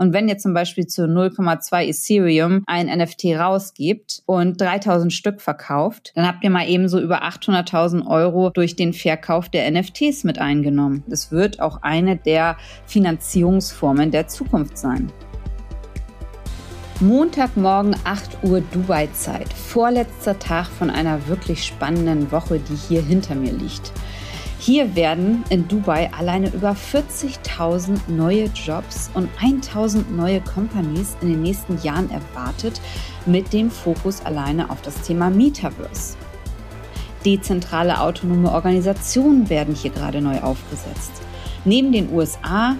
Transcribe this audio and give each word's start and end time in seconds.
Und 0.00 0.12
wenn 0.12 0.28
ihr 0.28 0.38
zum 0.38 0.54
Beispiel 0.54 0.86
zu 0.86 1.02
0,2 1.02 1.88
Ethereum 1.88 2.62
ein 2.66 2.86
NFT 2.86 3.36
rausgibt 3.36 4.22
und 4.26 4.60
3000 4.60 5.12
Stück 5.12 5.40
verkauft, 5.40 6.12
dann 6.14 6.24
habt 6.24 6.44
ihr 6.44 6.50
mal 6.50 6.68
ebenso 6.68 7.00
über 7.00 7.24
800.000 7.24 8.06
Euro 8.06 8.50
durch 8.50 8.76
den 8.76 8.92
Verkauf 8.92 9.48
der 9.48 9.68
NFTs 9.68 10.22
mit 10.22 10.38
eingenommen. 10.38 11.02
Das 11.08 11.32
wird 11.32 11.60
auch 11.60 11.82
eine 11.82 12.16
der 12.16 12.56
Finanzierungsformen 12.86 14.12
der 14.12 14.28
Zukunft 14.28 14.78
sein. 14.78 15.10
Montagmorgen 17.00 17.96
8 18.04 18.44
Uhr 18.44 18.60
Dubai-Zeit. 18.60 19.52
Vorletzter 19.52 20.38
Tag 20.38 20.66
von 20.66 20.90
einer 20.90 21.26
wirklich 21.26 21.64
spannenden 21.64 22.30
Woche, 22.30 22.60
die 22.60 22.76
hier 22.76 23.02
hinter 23.02 23.34
mir 23.34 23.52
liegt. 23.52 23.92
Hier 24.60 24.96
werden 24.96 25.44
in 25.50 25.68
Dubai 25.68 26.10
alleine 26.12 26.48
über 26.52 26.72
40.000 26.72 28.00
neue 28.08 28.46
Jobs 28.46 29.08
und 29.14 29.30
1.000 29.38 30.10
neue 30.10 30.40
Companies 30.40 31.16
in 31.20 31.28
den 31.28 31.42
nächsten 31.42 31.80
Jahren 31.82 32.10
erwartet, 32.10 32.80
mit 33.24 33.52
dem 33.52 33.70
Fokus 33.70 34.20
alleine 34.24 34.68
auf 34.68 34.82
das 34.82 35.00
Thema 35.02 35.30
Metaverse. 35.30 36.16
Dezentrale 37.24 38.00
autonome 38.00 38.50
Organisationen 38.50 39.48
werden 39.48 39.76
hier 39.76 39.92
gerade 39.92 40.20
neu 40.20 40.40
aufgesetzt. 40.40 41.12
Neben 41.64 41.92
den 41.92 42.12
USA 42.12 42.76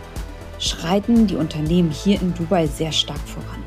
schreiten 0.58 1.28
die 1.28 1.36
Unternehmen 1.36 1.91
hier 1.91 2.20
in 2.20 2.34
Dubai 2.34 2.66
sehr 2.66 2.92
stark 2.92 3.20
voran. 3.20 3.62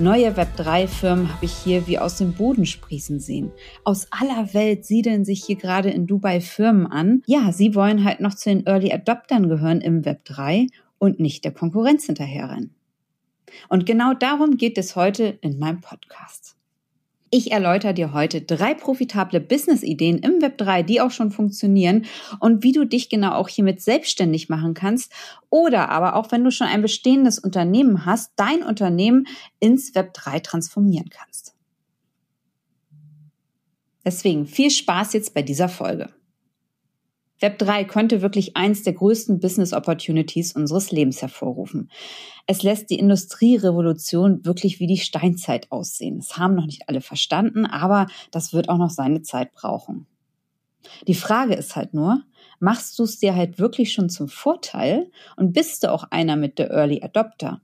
Neue 0.00 0.36
Web3-Firmen 0.36 1.32
habe 1.32 1.44
ich 1.44 1.52
hier 1.52 1.86
wie 1.86 2.00
aus 2.00 2.18
dem 2.18 2.32
Boden 2.32 2.66
sprießen 2.66 3.20
sehen. 3.20 3.52
Aus 3.84 4.08
aller 4.10 4.52
Welt 4.52 4.84
siedeln 4.84 5.24
sich 5.24 5.44
hier 5.44 5.54
gerade 5.54 5.88
in 5.88 6.08
Dubai 6.08 6.40
Firmen 6.40 6.88
an. 6.88 7.22
Ja, 7.26 7.52
sie 7.52 7.76
wollen 7.76 8.02
halt 8.02 8.18
noch 8.18 8.34
zu 8.34 8.50
den 8.50 8.66
Early 8.66 8.92
Adoptern 8.92 9.48
gehören 9.48 9.80
im 9.80 10.02
Web3 10.02 10.66
und 10.98 11.20
nicht 11.20 11.44
der 11.44 11.52
Konkurrenz 11.52 12.06
hinterherrennen. 12.06 12.74
Und 13.68 13.86
genau 13.86 14.14
darum 14.14 14.56
geht 14.56 14.78
es 14.78 14.96
heute 14.96 15.38
in 15.42 15.60
meinem 15.60 15.80
Podcast. 15.80 16.56
Ich 17.36 17.50
erläutere 17.50 17.94
dir 17.94 18.12
heute 18.12 18.42
drei 18.42 18.74
profitable 18.74 19.40
Business-Ideen 19.40 20.18
im 20.18 20.40
Web 20.40 20.56
3, 20.56 20.84
die 20.84 21.00
auch 21.00 21.10
schon 21.10 21.32
funktionieren 21.32 22.04
und 22.38 22.62
wie 22.62 22.70
du 22.70 22.84
dich 22.84 23.08
genau 23.08 23.32
auch 23.32 23.48
hiermit 23.48 23.82
selbstständig 23.82 24.48
machen 24.48 24.72
kannst 24.72 25.12
oder 25.50 25.88
aber 25.88 26.14
auch 26.14 26.30
wenn 26.30 26.44
du 26.44 26.52
schon 26.52 26.68
ein 26.68 26.80
bestehendes 26.80 27.40
Unternehmen 27.40 28.06
hast, 28.06 28.34
dein 28.36 28.62
Unternehmen 28.62 29.26
ins 29.58 29.96
Web 29.96 30.14
3 30.14 30.38
transformieren 30.38 31.10
kannst. 31.10 31.56
Deswegen 34.04 34.46
viel 34.46 34.70
Spaß 34.70 35.12
jetzt 35.14 35.34
bei 35.34 35.42
dieser 35.42 35.68
Folge. 35.68 36.10
Web 37.44 37.58
3 37.58 37.84
könnte 37.84 38.22
wirklich 38.22 38.56
eins 38.56 38.84
der 38.84 38.94
größten 38.94 39.38
Business 39.38 39.74
Opportunities 39.74 40.56
unseres 40.56 40.90
Lebens 40.90 41.20
hervorrufen. 41.20 41.90
Es 42.46 42.62
lässt 42.62 42.88
die 42.88 42.98
Industrierevolution 42.98 44.46
wirklich 44.46 44.80
wie 44.80 44.86
die 44.86 44.96
Steinzeit 44.96 45.70
aussehen. 45.70 46.16
Das 46.16 46.38
haben 46.38 46.54
noch 46.54 46.64
nicht 46.64 46.88
alle 46.88 47.02
verstanden, 47.02 47.66
aber 47.66 48.06
das 48.30 48.54
wird 48.54 48.70
auch 48.70 48.78
noch 48.78 48.88
seine 48.88 49.20
Zeit 49.20 49.52
brauchen. 49.52 50.06
Die 51.06 51.14
Frage 51.14 51.52
ist 51.52 51.76
halt 51.76 51.92
nur, 51.92 52.22
machst 52.60 52.98
du 52.98 53.02
es 53.02 53.18
dir 53.18 53.36
halt 53.36 53.58
wirklich 53.58 53.92
schon 53.92 54.08
zum 54.08 54.28
Vorteil 54.28 55.10
und 55.36 55.52
bist 55.52 55.82
du 55.82 55.92
auch 55.92 56.04
einer 56.04 56.36
mit 56.36 56.58
der 56.58 56.70
Early 56.70 57.02
Adopter? 57.02 57.60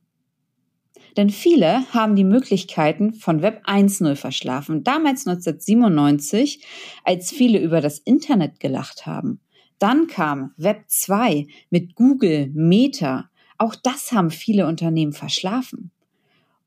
Denn 1.17 1.31
viele 1.31 1.91
haben 1.95 2.17
die 2.17 2.25
Möglichkeiten 2.25 3.15
von 3.15 3.41
Web 3.41 3.63
1.0 3.67 4.15
verschlafen. 4.15 4.85
Damals 4.85 5.27
1997, 5.27 6.63
als 7.03 7.31
viele 7.31 7.59
über 7.59 7.81
das 7.81 7.99
Internet 7.99 8.61
gelacht 8.61 9.07
haben. 9.07 9.41
Dann 9.81 10.07
kam 10.07 10.53
Web 10.59 10.85
2 10.87 11.47
mit 11.71 11.97
Google, 11.97 12.51
Meta. 12.55 13.31
Auch 13.59 13.75
das 13.75 14.13
haben 14.13 14.31
viele 14.31 14.67
Unternehmen 14.67 15.13
verschlafen. 15.13 15.91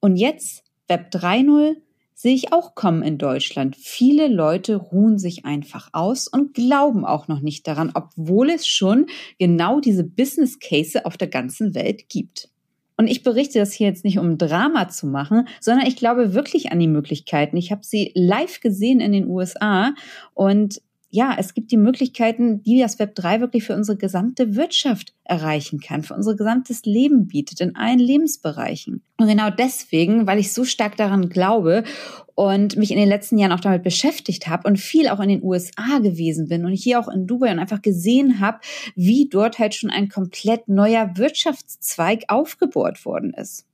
Und 0.01 0.17
jetzt 0.17 0.65
Web 0.87 1.11
3.0 1.13 1.77
sehe 2.15 2.33
ich 2.33 2.51
auch 2.51 2.73
kommen 2.73 3.03
in 3.03 3.17
Deutschland. 3.17 3.75
Viele 3.75 4.27
Leute 4.27 4.75
ruhen 4.75 5.19
sich 5.19 5.45
einfach 5.45 5.89
aus 5.93 6.27
und 6.27 6.53
glauben 6.53 7.05
auch 7.05 7.27
noch 7.27 7.39
nicht 7.39 7.67
daran, 7.67 7.91
obwohl 7.93 8.49
es 8.49 8.65
schon 8.67 9.05
genau 9.37 9.79
diese 9.79 10.03
Business 10.03 10.59
Case 10.59 11.05
auf 11.05 11.15
der 11.15 11.27
ganzen 11.27 11.75
Welt 11.75 12.09
gibt. 12.09 12.49
Und 12.97 13.07
ich 13.07 13.23
berichte 13.23 13.59
das 13.59 13.73
hier 13.73 13.87
jetzt 13.87 14.05
nicht, 14.05 14.19
um 14.19 14.37
Drama 14.37 14.89
zu 14.89 15.07
machen, 15.07 15.47
sondern 15.59 15.87
ich 15.87 15.97
glaube 15.97 16.33
wirklich 16.33 16.71
an 16.71 16.79
die 16.79 16.87
Möglichkeiten. 16.87 17.57
Ich 17.57 17.71
habe 17.71 17.83
sie 17.83 18.11
live 18.15 18.59
gesehen 18.59 18.99
in 18.99 19.11
den 19.11 19.27
USA 19.27 19.93
und 20.33 20.81
ja, 21.13 21.35
es 21.37 21.53
gibt 21.53 21.71
die 21.71 21.77
Möglichkeiten, 21.77 22.63
die 22.63 22.79
das 22.79 22.97
Web 22.97 23.13
3 23.13 23.39
wirklich 23.39 23.63
für 23.65 23.75
unsere 23.75 23.99
gesamte 23.99 24.55
Wirtschaft 24.55 25.13
erreichen 25.23 25.79
kann, 25.79 26.01
für 26.01 26.15
unser 26.15 26.35
gesamtes 26.35 26.85
Leben 26.85 27.27
bietet, 27.27 27.61
in 27.61 27.75
allen 27.75 27.99
Lebensbereichen. 27.99 29.03
Und 29.17 29.27
genau 29.27 29.51
deswegen, 29.51 30.25
weil 30.25 30.39
ich 30.39 30.51
so 30.53 30.65
stark 30.65 30.97
daran 30.97 31.29
glaube 31.29 31.83
und 32.33 32.77
mich 32.77 32.89
in 32.89 32.97
den 32.97 33.07
letzten 33.07 33.37
Jahren 33.37 33.51
auch 33.51 33.59
damit 33.59 33.83
beschäftigt 33.83 34.47
habe 34.47 34.67
und 34.67 34.79
viel 34.79 35.07
auch 35.07 35.19
in 35.19 35.29
den 35.29 35.43
USA 35.43 35.99
gewesen 35.99 36.47
bin 36.47 36.65
und 36.65 36.73
hier 36.73 36.99
auch 36.99 37.07
in 37.07 37.27
Dubai 37.27 37.51
und 37.51 37.59
einfach 37.59 37.83
gesehen 37.83 38.39
habe, 38.39 38.57
wie 38.95 39.29
dort 39.29 39.59
halt 39.59 39.75
schon 39.75 39.91
ein 39.91 40.09
komplett 40.09 40.67
neuer 40.67 41.11
Wirtschaftszweig 41.15 42.23
aufgebohrt 42.27 43.05
worden 43.05 43.35
ist. 43.35 43.67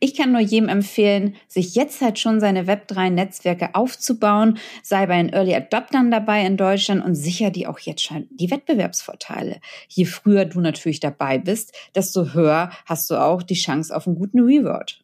Ich 0.00 0.14
kann 0.14 0.30
nur 0.30 0.40
jedem 0.40 0.68
empfehlen, 0.68 1.34
sich 1.48 1.74
jetzt 1.74 2.00
halt 2.00 2.20
schon 2.20 2.38
seine 2.38 2.66
Web3-Netzwerke 2.66 3.74
aufzubauen, 3.74 4.58
sei 4.82 5.06
bei 5.06 5.16
den 5.16 5.32
Early 5.32 5.54
Adoptern 5.56 6.12
dabei 6.12 6.46
in 6.46 6.56
Deutschland 6.56 7.04
und 7.04 7.16
sicher 7.16 7.50
die 7.50 7.66
auch 7.66 7.80
jetzt 7.80 8.02
schon 8.02 8.28
die 8.30 8.50
Wettbewerbsvorteile. 8.50 9.60
Je 9.88 10.04
früher 10.04 10.44
du 10.44 10.60
natürlich 10.60 11.00
dabei 11.00 11.38
bist, 11.38 11.74
desto 11.96 12.32
höher 12.32 12.70
hast 12.86 13.10
du 13.10 13.16
auch 13.16 13.42
die 13.42 13.54
Chance 13.54 13.94
auf 13.94 14.06
einen 14.06 14.14
guten 14.14 14.38
Reward. 14.38 15.02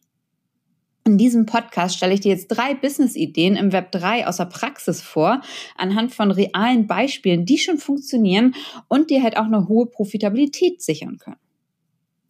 In 1.07 1.17
diesem 1.17 1.45
Podcast 1.45 1.97
stelle 1.97 2.13
ich 2.13 2.21
dir 2.21 2.31
jetzt 2.31 2.47
drei 2.47 2.73
Business-Ideen 2.73 3.57
im 3.57 3.73
Web 3.73 3.91
3 3.91 4.25
aus 4.25 4.37
der 4.37 4.45
Praxis 4.45 5.01
vor, 5.01 5.41
anhand 5.77 6.15
von 6.15 6.31
realen 6.31 6.87
Beispielen, 6.87 7.45
die 7.45 7.59
schon 7.59 7.77
funktionieren 7.77 8.55
und 8.87 9.09
dir 9.09 9.21
halt 9.21 9.37
auch 9.37 9.45
eine 9.45 9.67
hohe 9.67 9.85
Profitabilität 9.85 10.81
sichern 10.81 11.17
können. 11.19 11.37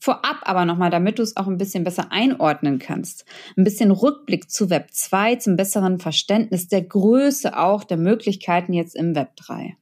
Vorab 0.05 0.41
aber 0.43 0.65
nochmal, 0.65 0.91
damit 0.91 1.17
du 1.17 1.23
es 1.23 1.35
auch 1.35 1.47
ein 1.47 1.57
bisschen 1.57 1.83
besser 1.83 2.11
einordnen 2.11 2.77
kannst. 2.77 3.25
Ein 3.57 3.63
bisschen 3.63 3.89
Rückblick 3.89 4.51
zu 4.51 4.69
Web 4.69 4.89
2, 4.91 5.37
zum 5.37 5.55
besseren 5.55 5.97
Verständnis 5.97 6.67
der 6.67 6.83
Größe 6.83 7.57
auch 7.57 7.83
der 7.83 7.97
Möglichkeiten 7.97 8.71
jetzt 8.71 8.95
im 8.95 9.15
Web 9.15 9.35
3. 9.37 9.75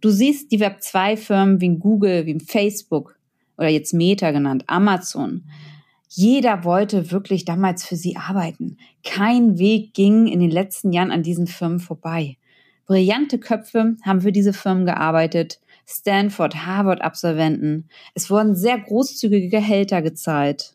Du 0.00 0.10
siehst 0.10 0.52
die 0.52 0.60
Web 0.60 0.84
2 0.84 1.16
Firmen 1.16 1.60
wie 1.60 1.76
Google, 1.80 2.26
wie 2.26 2.38
Facebook 2.38 3.18
oder 3.56 3.66
jetzt 3.66 3.92
Meta 3.92 4.30
genannt, 4.30 4.62
Amazon. 4.68 5.42
Jeder 6.08 6.62
wollte 6.62 7.10
wirklich 7.10 7.44
damals 7.44 7.84
für 7.84 7.96
sie 7.96 8.16
arbeiten. 8.16 8.76
Kein 9.02 9.58
Weg 9.58 9.94
ging 9.94 10.28
in 10.28 10.38
den 10.38 10.52
letzten 10.52 10.92
Jahren 10.92 11.10
an 11.10 11.24
diesen 11.24 11.48
Firmen 11.48 11.80
vorbei. 11.80 12.36
Brillante 12.86 13.40
Köpfe 13.40 13.96
haben 14.04 14.20
für 14.20 14.30
diese 14.30 14.52
Firmen 14.52 14.86
gearbeitet, 14.86 15.58
Stanford, 15.88 16.66
Harvard-Absolventen. 16.66 17.88
Es 18.14 18.30
wurden 18.30 18.54
sehr 18.54 18.78
großzügige 18.78 19.48
Gehälter 19.48 20.02
gezahlt. 20.02 20.74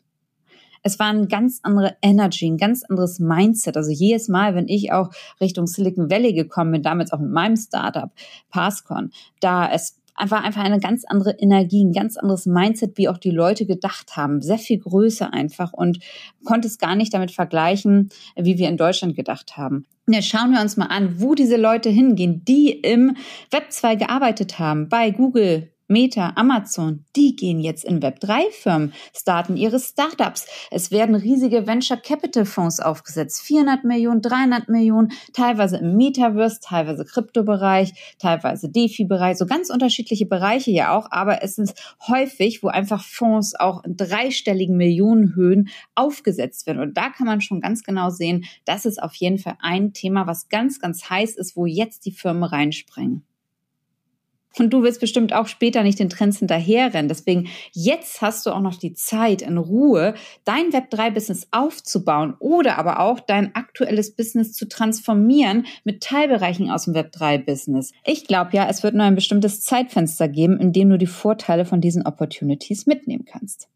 Es 0.82 0.98
war 0.98 1.06
eine 1.06 1.28
ganz 1.28 1.60
andere 1.62 1.96
Energy, 2.02 2.46
ein 2.46 2.58
ganz 2.58 2.82
anderes 2.84 3.20
Mindset. 3.20 3.76
Also 3.76 3.90
jedes 3.90 4.28
Mal, 4.28 4.54
wenn 4.54 4.68
ich 4.68 4.92
auch 4.92 5.10
Richtung 5.40 5.66
Silicon 5.66 6.10
Valley 6.10 6.34
gekommen 6.34 6.72
bin, 6.72 6.82
damals 6.82 7.12
auch 7.12 7.20
mit 7.20 7.30
meinem 7.30 7.56
Startup, 7.56 8.10
Passcon, 8.50 9.12
da 9.40 9.70
es 9.70 9.96
einfach 10.14 10.44
einfach 10.44 10.62
eine 10.62 10.80
ganz 10.80 11.04
andere 11.04 11.32
Energie, 11.38 11.84
ein 11.84 11.92
ganz 11.92 12.16
anderes 12.16 12.46
Mindset, 12.46 12.96
wie 12.96 13.08
auch 13.08 13.18
die 13.18 13.30
Leute 13.30 13.66
gedacht 13.66 14.16
haben. 14.16 14.42
Sehr 14.42 14.58
viel 14.58 14.78
größer 14.78 15.32
einfach 15.32 15.72
und 15.72 15.98
konnte 16.44 16.68
es 16.68 16.78
gar 16.78 16.96
nicht 16.96 17.12
damit 17.14 17.30
vergleichen, 17.30 18.10
wie 18.36 18.58
wir 18.58 18.68
in 18.68 18.76
Deutschland 18.76 19.16
gedacht 19.16 19.56
haben. 19.56 19.86
Ja, 20.06 20.20
schauen 20.20 20.52
wir 20.52 20.60
uns 20.60 20.76
mal 20.76 20.86
an, 20.86 21.20
wo 21.20 21.34
diese 21.34 21.56
Leute 21.56 21.88
hingehen, 21.88 22.44
die 22.44 22.70
im 22.70 23.16
Web 23.50 23.72
2 23.72 23.96
gearbeitet 23.96 24.58
haben, 24.58 24.88
bei 24.88 25.10
Google, 25.10 25.70
Meta, 25.86 26.32
Amazon, 26.36 27.04
die 27.14 27.36
gehen 27.36 27.60
jetzt 27.60 27.84
in 27.84 28.00
Web3-Firmen, 28.00 28.94
starten 29.14 29.58
ihre 29.58 29.78
Startups. 29.78 30.46
Es 30.70 30.90
werden 30.90 31.14
riesige 31.14 31.66
Venture 31.66 31.98
Capital 31.98 32.46
Fonds 32.46 32.80
aufgesetzt. 32.80 33.42
400 33.42 33.84
Millionen, 33.84 34.22
300 34.22 34.70
Millionen, 34.70 35.12
teilweise 35.34 35.76
im 35.76 35.96
Metaverse, 35.96 36.60
teilweise 36.62 37.04
Kryptobereich, 37.04 37.92
teilweise 38.18 38.70
DeFi-Bereich, 38.70 39.36
so 39.36 39.44
ganz 39.44 39.68
unterschiedliche 39.68 40.24
Bereiche 40.24 40.70
ja 40.70 40.96
auch. 40.96 41.08
Aber 41.10 41.42
es 41.42 41.58
ist 41.58 41.78
häufig, 42.08 42.62
wo 42.62 42.68
einfach 42.68 43.04
Fonds 43.04 43.54
auch 43.54 43.84
in 43.84 43.98
dreistelligen 43.98 44.78
Millionenhöhen 44.78 45.68
aufgesetzt 45.94 46.66
werden. 46.66 46.80
Und 46.80 46.96
da 46.96 47.10
kann 47.10 47.26
man 47.26 47.42
schon 47.42 47.60
ganz 47.60 47.82
genau 47.82 48.08
sehen, 48.08 48.46
das 48.64 48.86
ist 48.86 49.02
auf 49.02 49.14
jeden 49.16 49.38
Fall 49.38 49.58
ein 49.60 49.92
Thema, 49.92 50.26
was 50.26 50.48
ganz, 50.48 50.80
ganz 50.80 51.10
heiß 51.10 51.36
ist, 51.36 51.56
wo 51.56 51.66
jetzt 51.66 52.06
die 52.06 52.12
Firmen 52.12 52.44
reinspringen. 52.44 53.26
Und 54.58 54.70
du 54.70 54.82
willst 54.82 55.00
bestimmt 55.00 55.32
auch 55.32 55.48
später 55.48 55.82
nicht 55.82 55.98
den 55.98 56.08
Trends 56.08 56.38
hinterherrennen. 56.38 57.08
Deswegen 57.08 57.48
jetzt 57.72 58.22
hast 58.22 58.46
du 58.46 58.50
auch 58.50 58.60
noch 58.60 58.76
die 58.76 58.94
Zeit 58.94 59.42
in 59.42 59.58
Ruhe, 59.58 60.14
dein 60.44 60.70
Web3-Business 60.70 61.48
aufzubauen 61.50 62.34
oder 62.38 62.78
aber 62.78 63.00
auch 63.00 63.20
dein 63.20 63.54
aktuelles 63.54 64.14
Business 64.14 64.52
zu 64.52 64.68
transformieren 64.68 65.66
mit 65.82 66.02
Teilbereichen 66.02 66.70
aus 66.70 66.84
dem 66.84 66.94
Web3-Business. 66.94 67.92
Ich 68.04 68.26
glaube 68.26 68.50
ja, 68.52 68.68
es 68.68 68.82
wird 68.82 68.94
nur 68.94 69.04
ein 69.04 69.16
bestimmtes 69.16 69.62
Zeitfenster 69.62 70.28
geben, 70.28 70.60
in 70.60 70.72
dem 70.72 70.90
du 70.90 70.98
die 70.98 71.06
Vorteile 71.06 71.64
von 71.64 71.80
diesen 71.80 72.06
Opportunities 72.06 72.86
mitnehmen 72.86 73.24
kannst. 73.24 73.68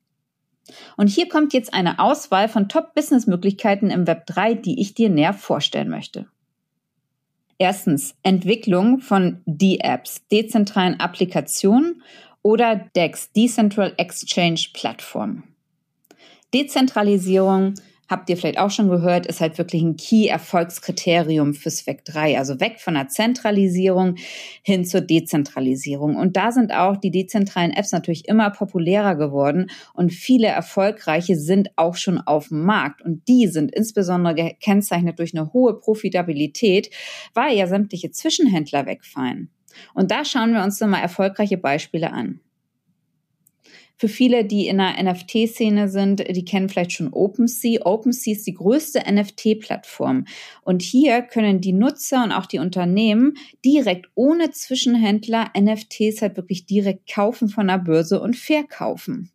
Und 0.96 1.08
hier 1.08 1.28
kommt 1.28 1.54
jetzt 1.54 1.72
eine 1.72 1.98
Auswahl 1.98 2.48
von 2.48 2.68
Top-Business-Möglichkeiten 2.68 3.90
im 3.90 4.04
Web3, 4.04 4.54
die 4.54 4.80
ich 4.80 4.94
dir 4.94 5.08
näher 5.08 5.32
vorstellen 5.32 5.88
möchte. 5.88 6.26
Erstens 7.58 8.14
Entwicklung 8.22 9.00
von 9.00 9.42
D-Apps, 9.46 10.26
dezentralen 10.30 11.00
Applikationen 11.00 12.02
oder 12.42 12.76
DEX, 12.94 13.32
Decentral 13.32 13.94
Exchange 13.96 14.68
Platform. 14.72 15.42
Dezentralisierung 16.54 17.74
habt 18.08 18.30
ihr 18.30 18.36
vielleicht 18.36 18.58
auch 18.58 18.70
schon 18.70 18.88
gehört, 18.88 19.26
ist 19.26 19.40
halt 19.40 19.58
wirklich 19.58 19.82
ein 19.82 19.96
Key-Erfolgskriterium 19.96 21.54
fürs 21.54 21.86
WEC 21.86 22.04
3. 22.04 22.38
Also 22.38 22.58
weg 22.60 22.80
von 22.80 22.94
der 22.94 23.08
Zentralisierung 23.08 24.16
hin 24.62 24.84
zur 24.84 25.02
Dezentralisierung. 25.02 26.16
Und 26.16 26.36
da 26.36 26.50
sind 26.50 26.72
auch 26.72 26.96
die 26.96 27.10
dezentralen 27.10 27.72
Apps 27.72 27.92
natürlich 27.92 28.26
immer 28.28 28.50
populärer 28.50 29.14
geworden 29.14 29.70
und 29.94 30.12
viele 30.12 30.48
erfolgreiche 30.48 31.36
sind 31.36 31.70
auch 31.76 31.96
schon 31.96 32.18
auf 32.18 32.48
dem 32.48 32.64
Markt. 32.64 33.02
Und 33.02 33.28
die 33.28 33.46
sind 33.46 33.74
insbesondere 33.74 34.34
gekennzeichnet 34.34 35.18
durch 35.18 35.36
eine 35.36 35.52
hohe 35.52 35.78
Profitabilität, 35.78 36.90
weil 37.34 37.56
ja 37.56 37.66
sämtliche 37.66 38.10
Zwischenhändler 38.10 38.86
wegfallen. 38.86 39.50
Und 39.94 40.10
da 40.10 40.24
schauen 40.24 40.54
wir 40.54 40.62
uns 40.62 40.80
mal 40.80 40.98
erfolgreiche 40.98 41.58
Beispiele 41.58 42.12
an. 42.12 42.40
Für 44.00 44.08
viele, 44.08 44.44
die 44.44 44.68
in 44.68 44.78
der 44.78 45.02
NFT-Szene 45.02 45.88
sind, 45.88 46.20
die 46.20 46.44
kennen 46.44 46.68
vielleicht 46.68 46.92
schon 46.92 47.12
OpenSea. 47.12 47.84
OpenSea 47.84 48.32
ist 48.32 48.46
die 48.46 48.54
größte 48.54 49.02
NFT-Plattform. 49.10 50.24
Und 50.62 50.82
hier 50.82 51.22
können 51.22 51.60
die 51.60 51.72
Nutzer 51.72 52.22
und 52.22 52.30
auch 52.30 52.46
die 52.46 52.60
Unternehmen 52.60 53.34
direkt 53.64 54.08
ohne 54.14 54.52
Zwischenhändler 54.52 55.50
NFTs 55.58 56.22
halt 56.22 56.36
wirklich 56.36 56.64
direkt 56.64 57.12
kaufen 57.12 57.48
von 57.48 57.66
der 57.66 57.78
Börse 57.78 58.20
und 58.20 58.36
verkaufen. 58.36 59.32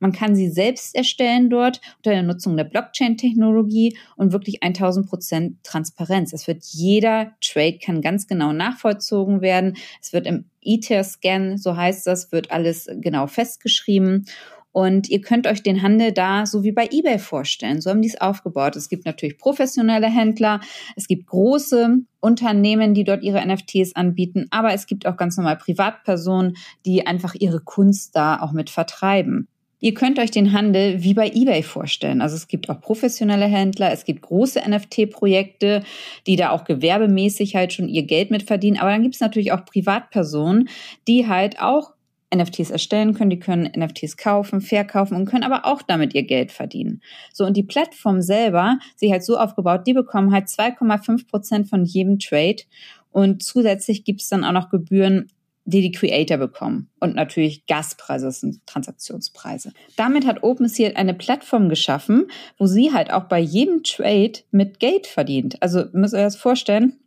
Man 0.00 0.12
kann 0.12 0.34
sie 0.34 0.50
selbst 0.50 0.94
erstellen 0.94 1.50
dort 1.50 1.80
unter 1.98 2.10
der 2.10 2.22
Nutzung 2.22 2.56
der 2.56 2.64
Blockchain-Technologie 2.64 3.96
und 4.16 4.32
wirklich 4.32 4.62
1000 4.62 5.06
Prozent 5.08 5.64
Transparenz. 5.64 6.32
Es 6.32 6.46
wird 6.46 6.64
jeder 6.64 7.32
Trade 7.40 7.78
kann 7.78 8.00
ganz 8.00 8.26
genau 8.26 8.52
nachvollzogen 8.52 9.40
werden. 9.40 9.76
Es 10.00 10.12
wird 10.12 10.26
im 10.26 10.46
Ether-Scan, 10.62 11.58
so 11.58 11.76
heißt 11.76 12.06
das, 12.06 12.32
wird 12.32 12.50
alles 12.50 12.88
genau 13.00 13.26
festgeschrieben. 13.26 14.26
Und 14.74 15.08
ihr 15.08 15.20
könnt 15.20 15.46
euch 15.46 15.62
den 15.62 15.82
Handel 15.82 16.10
da 16.10 16.46
so 16.46 16.64
wie 16.64 16.72
bei 16.72 16.88
eBay 16.90 17.20
vorstellen. 17.20 17.80
So 17.80 17.90
haben 17.90 18.02
die 18.02 18.08
es 18.08 18.20
aufgebaut. 18.20 18.74
Es 18.74 18.88
gibt 18.88 19.06
natürlich 19.06 19.38
professionelle 19.38 20.08
Händler, 20.08 20.58
es 20.96 21.06
gibt 21.06 21.28
große 21.28 21.98
Unternehmen, 22.18 22.92
die 22.92 23.04
dort 23.04 23.22
ihre 23.22 23.46
NFTs 23.46 23.94
anbieten, 23.94 24.46
aber 24.50 24.72
es 24.72 24.86
gibt 24.86 25.06
auch 25.06 25.16
ganz 25.16 25.36
normal 25.36 25.58
Privatpersonen, 25.58 26.56
die 26.84 27.06
einfach 27.06 27.36
ihre 27.36 27.60
Kunst 27.60 28.16
da 28.16 28.40
auch 28.40 28.50
mit 28.50 28.68
vertreiben. 28.68 29.46
Ihr 29.84 29.92
könnt 29.92 30.18
euch 30.18 30.30
den 30.30 30.54
Handel 30.54 31.02
wie 31.02 31.12
bei 31.12 31.28
eBay 31.28 31.62
vorstellen. 31.62 32.22
Also 32.22 32.36
es 32.36 32.48
gibt 32.48 32.70
auch 32.70 32.80
professionelle 32.80 33.44
Händler, 33.44 33.92
es 33.92 34.06
gibt 34.06 34.22
große 34.22 34.58
NFT-Projekte, 34.66 35.82
die 36.26 36.36
da 36.36 36.52
auch 36.52 36.64
gewerbemäßig 36.64 37.54
halt 37.54 37.74
schon 37.74 37.90
ihr 37.90 38.04
Geld 38.04 38.30
mit 38.30 38.44
verdienen. 38.44 38.78
Aber 38.78 38.88
dann 38.88 39.02
gibt 39.02 39.16
es 39.16 39.20
natürlich 39.20 39.52
auch 39.52 39.66
Privatpersonen, 39.66 40.70
die 41.06 41.28
halt 41.28 41.60
auch 41.60 41.92
NFTs 42.34 42.70
erstellen 42.70 43.12
können, 43.12 43.28
die 43.28 43.38
können 43.38 43.70
NFTs 43.76 44.16
kaufen, 44.16 44.62
verkaufen 44.62 45.18
und 45.18 45.26
können 45.26 45.44
aber 45.44 45.66
auch 45.66 45.82
damit 45.82 46.14
ihr 46.14 46.22
Geld 46.22 46.50
verdienen. 46.50 47.02
So, 47.34 47.44
und 47.44 47.54
die 47.54 47.62
Plattform 47.62 48.22
selber, 48.22 48.78
sie 48.96 49.12
halt 49.12 49.22
so 49.22 49.36
aufgebaut, 49.36 49.86
die 49.86 49.92
bekommen 49.92 50.32
halt 50.32 50.46
2,5 50.46 51.28
Prozent 51.28 51.68
von 51.68 51.84
jedem 51.84 52.18
Trade 52.18 52.62
und 53.10 53.42
zusätzlich 53.42 54.04
gibt 54.04 54.22
es 54.22 54.30
dann 54.30 54.44
auch 54.44 54.52
noch 54.52 54.70
Gebühren 54.70 55.30
die 55.64 55.80
die 55.80 55.92
Creator 55.92 56.36
bekommen. 56.36 56.90
Und 57.00 57.14
natürlich 57.14 57.66
Gaspreise, 57.66 58.26
das 58.26 58.40
sind 58.40 58.66
Transaktionspreise. 58.66 59.72
Damit 59.96 60.26
hat 60.26 60.42
OpenSea 60.42 60.92
eine 60.94 61.14
Plattform 61.14 61.68
geschaffen, 61.68 62.26
wo 62.58 62.66
sie 62.66 62.92
halt 62.92 63.12
auch 63.12 63.24
bei 63.24 63.40
jedem 63.40 63.82
Trade 63.82 64.40
mit 64.50 64.78
Geld 64.78 65.06
verdient. 65.06 65.62
Also 65.62 65.84
müsst 65.92 66.14
ihr 66.14 66.18
euch 66.18 66.24
das 66.24 66.36
vorstellen, 66.36 66.98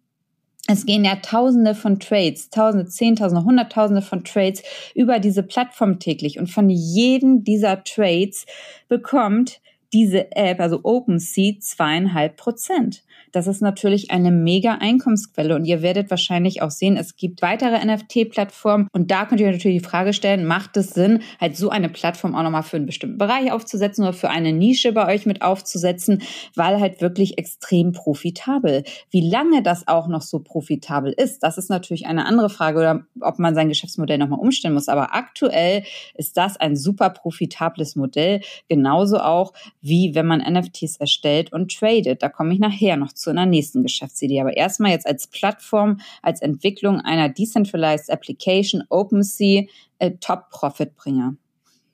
es 0.69 0.86
gehen 0.86 1.06
ja 1.06 1.15
Tausende 1.15 1.75
von 1.75 2.00
Trades, 2.00 2.50
Tausende, 2.50 2.88
Zehntausende, 2.88 3.45
Hunderttausende 3.45 4.01
von 4.01 4.25
Trades 4.25 4.63
über 4.94 5.19
diese 5.19 5.44
Plattform 5.44 6.00
täglich. 6.00 6.39
Und 6.39 6.48
von 6.48 6.69
jedem 6.69 7.45
dieser 7.45 7.83
Trades 7.86 8.45
bekommt 8.89 9.62
diese 9.94 10.31
App, 10.36 10.60
also 10.60 10.81
OpenSea, 10.84 11.60
zweieinhalb 11.60 12.38
Prozent. 12.38 13.04
Das 13.31 13.48
ist 13.48 13.62
natürlich 13.62 14.12
eine 14.12 14.31
mega 14.31 14.75
Einkommensquelle 14.75 15.56
und 15.56 15.66
ihr 15.66 15.81
werdet 15.81 16.10
wahrscheinlich 16.10 16.62
auch 16.62 16.72
sehen, 16.72 16.98
es 16.98 17.16
gibt 17.16 17.42
weitere 17.42 17.84
NFT-Plattformen 17.86 18.88
und 18.94 19.12
da 19.12 19.25
könnt 19.25 19.42
ihr 19.42 19.51
natürlich 19.51 19.81
die 19.84 19.88
Frage 19.88 20.13
stellen, 20.13 20.45
macht 20.45 20.78
es 20.78 20.92
Sinn, 20.92 21.22
halt 21.39 21.56
so 21.57 21.69
eine 21.69 21.89
Plattform 21.89 22.36
auch 22.36 22.44
nochmal 22.44 22.63
für 22.63 22.78
einen 22.78 22.86
bestimmten 22.86 23.18
Bereich 23.18 23.51
aufzusetzen 23.51 24.04
oder 24.04 24.13
für 24.13 24.30
eine 24.30 24.54
Nische 24.54 24.92
bei 24.94 25.13
euch 25.13 25.25
mit 25.25 25.42
aufzusetzen, 25.42 26.22
weil 26.56 26.80
halt 26.80 27.01
wirklich 27.01 27.38
extrem 27.38 27.92
profitabel. 27.92 28.83
Wie 29.10 29.30
lange 29.30 29.62
das 29.62 29.88
auch 29.88 30.07
noch 30.07 30.22
so 30.22 30.40
profitabel 30.40 31.13
ist, 31.13 31.44
das 31.44 31.57
ist 31.57 31.69
natürlich 31.69 32.07
eine 32.07 32.25
andere 32.25 32.50
Frage 32.50 32.80
oder 32.80 33.06
ob 33.22 33.40
man 33.40 33.56
sein 33.56 33.69
Geschäftsmodell 33.69 34.18
nochmal 34.18 34.40
umstellen 34.40 34.74
muss. 34.74 34.88
Aber 34.88 35.13
aktuell 35.13 35.83
ist 36.16 36.38
das 36.38 36.57
ein 36.57 36.75
super 36.75 37.10
profitables 37.10 37.95
Modell, 37.95 38.42
genauso 38.68 39.19
auch 39.19 39.54
wie 39.82 40.16
wenn 40.16 40.26
man 40.26 40.40
NFTs 40.40 40.98
erstellt 40.98 41.54
und 41.54 41.76
tradet. 41.76 42.22
Da 42.22 42.30
komme 42.30 42.54
ich 42.54 42.60
nachher 42.60 42.98
noch 42.98 43.14
zu 43.14 43.30
einer 43.30 43.46
nächsten 43.46 43.84
Geschäftsidee. 43.84 44.42
Aber 44.42 44.56
erstmal 44.56 44.92
jetzt 44.92 45.08
als 45.08 45.28
Plattform, 45.28 46.00
als 46.22 46.42
Entwicklung 46.42 47.02
einer 47.02 47.30
Decentralized 47.30 48.10
Application 48.10 48.84
OpenSea 48.90 49.64
äh, 50.00 50.12
Top-Profitbringer. 50.20 51.36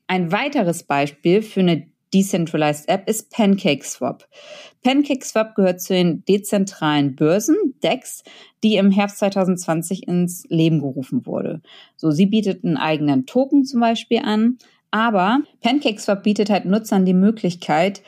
Ein 0.08 0.32
weiteres 0.32 0.84
Beispiel 0.84 1.42
für 1.42 1.62
eine 1.62 1.88
Decentralized 2.14 2.88
App 2.90 3.10
ist 3.10 3.32
PancakeSwap. 3.32 4.28
PancakeSwap 4.84 5.56
gehört 5.56 5.82
zu 5.82 5.94
den 5.94 6.24
dezentralen 6.26 7.16
Börsen, 7.16 7.56
DEX, 7.84 8.24
die 8.64 8.76
im 8.76 8.92
Herbst 8.92 9.18
2020 9.20 10.08
ins 10.08 10.46
Leben 10.50 10.80
gerufen 10.80 11.26
wurde. 11.26 11.62
So, 11.96 12.12
sie 12.12 12.28
bietet 12.28 12.64
einen 12.64 12.78
eigenen 12.78 13.26
Token 13.26 13.66
zum 13.66 13.80
Beispiel 13.80 14.20
an, 14.20 14.60
aber 14.94 15.42
PancakeSwap 15.62 16.22
bietet 16.22 16.51
halt 16.51 16.66
Nutzern 16.66 17.04
die 17.04 17.16
Möglichkeit, 17.16 18.04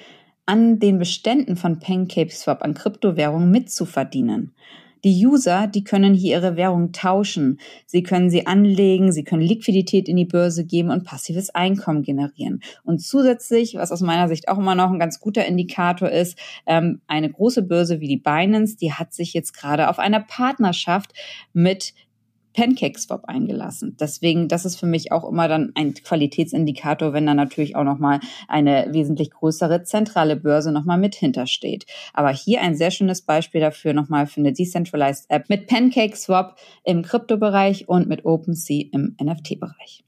an 0.45 0.77
den 0.77 0.99
Beständen 0.99 1.55
von 1.55 1.79
PancakeSwap 1.79 2.61
an 2.61 2.75
Kryptowährungen 2.75 3.49
mitzuverdienen. 3.49 4.53
Die 5.03 5.25
User, 5.25 5.65
die 5.65 5.83
können 5.83 6.13
hier 6.13 6.37
ihre 6.37 6.57
Währung 6.57 6.91
tauschen. 6.91 7.59
Sie 7.87 8.03
können 8.03 8.29
sie 8.29 8.45
anlegen, 8.45 9.11
sie 9.11 9.23
können 9.23 9.41
Liquidität 9.41 10.07
in 10.07 10.15
die 10.15 10.25
Börse 10.25 10.63
geben 10.63 10.91
und 10.91 11.05
passives 11.05 11.49
Einkommen 11.49 12.03
generieren. 12.03 12.61
Und 12.83 13.01
zusätzlich, 13.01 13.73
was 13.75 13.91
aus 13.91 14.01
meiner 14.01 14.27
Sicht 14.27 14.48
auch 14.48 14.60
immer 14.60 14.75
noch 14.75 14.91
ein 14.91 15.00
ganz 15.00 15.19
guter 15.19 15.45
Indikator 15.45 16.10
ist, 16.10 16.38
ähm, 16.67 17.01
eine 17.07 17.31
große 17.31 17.63
Börse 17.63 18.00
wie 18.00 18.07
die 18.07 18.17
Binance, 18.17 18.77
die 18.77 18.93
hat 18.93 19.12
sich 19.12 19.33
jetzt 19.33 19.53
gerade 19.53 19.89
auf 19.89 19.98
eine 19.98 20.21
Partnerschaft 20.21 21.13
mit 21.51 21.93
PancakeSwap 22.55 23.25
eingelassen. 23.25 23.97
Deswegen, 24.00 24.47
das 24.47 24.65
ist 24.65 24.77
für 24.77 24.85
mich 24.85 25.12
auch 25.12 25.29
immer 25.29 25.47
dann 25.47 25.71
ein 25.75 25.93
Qualitätsindikator, 25.93 27.13
wenn 27.13 27.25
dann 27.25 27.38
natürlich 27.38 27.75
auch 27.75 27.83
nochmal 27.83 28.19
eine 28.47 28.88
wesentlich 28.91 29.31
größere 29.31 29.83
zentrale 29.83 30.35
Börse 30.35 30.71
nochmal 30.71 30.97
mit 30.97 31.15
hintersteht. 31.15 31.85
Aber 32.13 32.29
hier 32.31 32.62
ein 32.62 32.75
sehr 32.75 32.91
schönes 32.91 33.21
Beispiel 33.21 33.62
dafür 33.62 33.93
nochmal 33.93 34.27
für 34.27 34.39
eine 34.39 34.53
Decentralized 34.53 35.29
App 35.29 35.50
mit 35.50 35.67
PancakeSwap 35.67 36.57
im 36.83 37.03
Kryptobereich 37.03 37.88
und 37.89 38.07
mit 38.07 38.25
OpenSea 38.25 38.85
im 38.91 39.15
NFT-Bereich. 39.21 40.03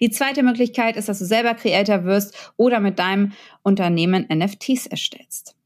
Die 0.00 0.10
zweite 0.10 0.42
Möglichkeit 0.42 0.96
ist, 0.96 1.08
dass 1.08 1.20
du 1.20 1.24
selber 1.24 1.54
Creator 1.54 2.04
wirst 2.04 2.52
oder 2.56 2.80
mit 2.80 2.98
deinem 2.98 3.32
Unternehmen 3.62 4.26
NFTs 4.30 4.86
erstellst. 4.86 5.56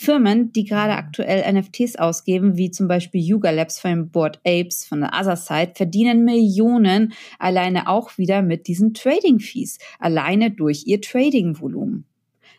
Firmen, 0.00 0.52
die 0.52 0.62
gerade 0.64 0.92
aktuell 0.92 1.52
NFTs 1.52 1.96
ausgeben, 1.96 2.56
wie 2.56 2.70
zum 2.70 2.86
Beispiel 2.86 3.20
Yuga 3.20 3.50
Labs 3.50 3.80
von 3.80 4.10
Board 4.10 4.38
Apes 4.46 4.86
von 4.86 5.00
der 5.00 5.10
Other 5.12 5.34
Side, 5.34 5.72
verdienen 5.74 6.24
Millionen 6.24 7.14
alleine 7.40 7.88
auch 7.88 8.16
wieder 8.16 8.40
mit 8.40 8.68
diesen 8.68 8.94
Trading 8.94 9.40
Fees, 9.40 9.78
alleine 9.98 10.52
durch 10.52 10.84
ihr 10.86 11.00
Trading 11.00 11.60
Volumen. 11.60 12.04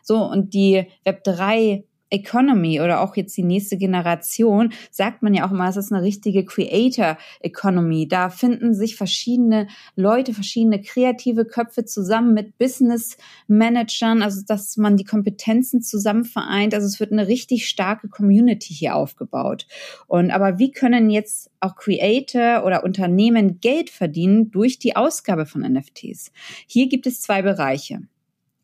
So, 0.02 0.22
und 0.22 0.52
die 0.52 0.86
Web3 1.06 1.84
Economy 2.10 2.80
oder 2.80 3.00
auch 3.00 3.16
jetzt 3.16 3.36
die 3.36 3.42
nächste 3.42 3.76
Generation, 3.76 4.72
sagt 4.90 5.22
man 5.22 5.34
ja 5.34 5.46
auch 5.46 5.52
immer, 5.52 5.68
es 5.68 5.76
ist 5.76 5.92
eine 5.92 6.02
richtige 6.02 6.44
Creator 6.44 7.16
Economy. 7.40 8.08
Da 8.08 8.30
finden 8.30 8.74
sich 8.74 8.96
verschiedene 8.96 9.68
Leute, 9.96 10.34
verschiedene 10.34 10.82
kreative 10.82 11.44
Köpfe 11.44 11.84
zusammen 11.84 12.34
mit 12.34 12.58
Business 12.58 13.16
Managern, 13.46 14.22
also 14.22 14.42
dass 14.46 14.76
man 14.76 14.96
die 14.96 15.04
Kompetenzen 15.04 15.82
zusammen 15.82 16.24
vereint. 16.24 16.74
Also 16.74 16.86
es 16.86 17.00
wird 17.00 17.12
eine 17.12 17.28
richtig 17.28 17.68
starke 17.68 18.08
Community 18.08 18.74
hier 18.74 18.96
aufgebaut. 18.96 19.66
Und 20.06 20.30
aber 20.30 20.58
wie 20.58 20.72
können 20.72 21.10
jetzt 21.10 21.50
auch 21.60 21.76
Creator 21.76 22.64
oder 22.64 22.84
Unternehmen 22.84 23.60
Geld 23.60 23.90
verdienen 23.90 24.50
durch 24.50 24.78
die 24.78 24.96
Ausgabe 24.96 25.46
von 25.46 25.62
NFTs? 25.62 26.32
Hier 26.66 26.88
gibt 26.88 27.06
es 27.06 27.20
zwei 27.20 27.42
Bereiche. 27.42 28.02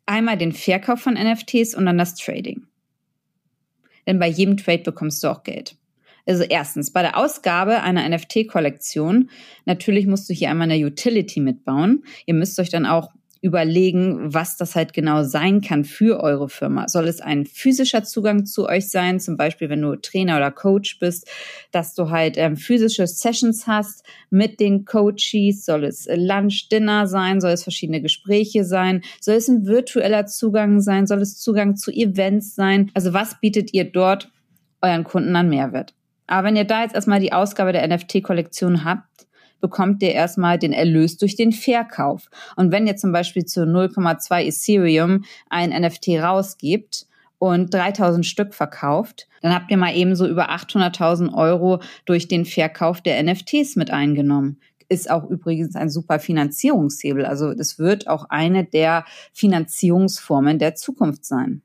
Einmal 0.07 0.39
den 0.39 0.53
Verkauf 0.53 1.01
von 1.01 1.15
NFTs 1.15 1.75
und 1.75 1.87
dann 1.87 1.99
das 1.99 2.15
Trading. 2.15 2.67
Denn 4.07 4.19
bei 4.19 4.29
jedem 4.29 4.57
Trade 4.57 4.83
bekommst 4.83 5.23
du 5.23 5.29
auch 5.29 5.43
Geld. 5.43 5.77
Also 6.27 6.43
erstens, 6.43 6.93
bei 6.93 7.03
der 7.03 7.17
Ausgabe 7.17 7.83
einer 7.83 8.09
NFT-Kollektion, 8.09 9.31
natürlich 9.65 10.07
musst 10.07 10.29
du 10.29 10.35
hier 10.35 10.51
einmal 10.51 10.71
eine 10.71 10.85
Utility 10.85 11.41
mitbauen. 11.41 12.05
Ihr 12.27 12.35
müsst 12.35 12.59
euch 12.59 12.69
dann 12.69 12.85
auch 12.85 13.13
überlegen, 13.47 14.35
was 14.35 14.57
das 14.57 14.75
halt 14.75 14.93
genau 14.93 15.23
sein 15.23 15.61
kann 15.61 15.85
für 15.85 16.21
eure 16.21 16.49
Firma. 16.49 16.89
Soll 16.89 17.07
es 17.07 17.21
ein 17.21 17.47
physischer 17.47 18.03
Zugang 18.03 18.45
zu 18.45 18.69
euch 18.69 18.91
sein, 18.91 19.21
zum 19.21 19.37
Beispiel 19.37 19.71
wenn 19.71 19.83
du 19.83 19.95
Trainer 19.95 20.37
oder 20.37 20.51
Coach 20.51 20.99
bist, 20.99 21.31
dass 21.71 21.95
du 21.95 22.11
halt 22.11 22.37
ähm, 22.37 22.57
physische 22.57 23.07
Sessions 23.07 23.69
hast 23.69 24.05
mit 24.31 24.59
den 24.59 24.85
Coaches? 24.85 25.65
Soll 25.65 25.85
es 25.85 26.09
Lunch, 26.13 26.69
Dinner 26.71 27.07
sein? 27.07 27.41
Soll 27.41 27.53
es 27.53 27.63
verschiedene 27.63 28.03
Gespräche 28.03 28.65
sein? 28.65 29.03
Soll 29.21 29.37
es 29.37 29.47
ein 29.47 29.65
virtueller 29.65 30.27
Zugang 30.27 30.81
sein? 30.81 31.07
Soll 31.07 31.23
es 31.23 31.39
Zugang 31.39 31.77
zu 31.77 31.93
Events 31.93 32.57
sein? 32.57 32.91
Also 32.95 33.13
was 33.13 33.41
bietet 33.41 33.73
ihr 33.73 33.85
dort 33.85 34.29
euren 34.83 35.05
Kunden 35.05 35.37
an 35.37 35.49
Mehrwert? 35.49 35.95
Aber 36.27 36.49
wenn 36.49 36.57
ihr 36.57 36.65
da 36.65 36.83
jetzt 36.83 36.97
erstmal 36.97 37.21
die 37.21 37.33
Ausgabe 37.33 37.73
der 37.73 37.87
NFT-Kollektion 37.87 38.85
habt, 38.85 39.26
bekommt 39.61 40.03
ihr 40.03 40.13
erstmal 40.13 40.59
den 40.59 40.73
Erlös 40.73 41.17
durch 41.17 41.37
den 41.37 41.53
Verkauf. 41.53 42.29
Und 42.57 42.73
wenn 42.73 42.87
ihr 42.87 42.97
zum 42.97 43.13
Beispiel 43.13 43.45
zu 43.45 43.63
0,2 43.63 44.47
Ethereum 44.47 45.25
ein 45.49 45.71
NFT 45.71 46.09
rausgibt, 46.21 47.07
und 47.39 47.73
3000 47.73 48.25
Stück 48.25 48.55
verkauft, 48.55 49.29
dann 49.43 49.55
habt 49.55 49.71
ihr 49.71 49.77
mal 49.77 49.95
ebenso 49.95 50.27
über 50.27 50.51
800.000 50.51 51.35
Euro 51.35 51.81
durch 52.05 52.29
den 52.29 52.45
Verkauf 52.45 53.01
der 53.01 53.23
NFTs 53.23 53.77
mit 53.77 53.91
eingenommen. 53.91 54.59
Ist 54.89 55.11
auch 55.11 55.29
übrigens 55.29 55.75
ein 55.75 55.91
super 55.91 56.19
Finanzierungshebel. 56.19 57.25
Also 57.27 57.55
das 57.55 57.79
wird 57.79 58.09
auch 58.09 58.27
eine 58.31 58.65
der 58.65 59.05
Finanzierungsformen 59.33 60.59
der 60.59 60.77
Zukunft 60.77 61.25
sein. 61.25 61.63